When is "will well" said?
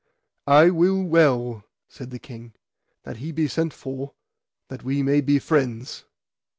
0.71-1.63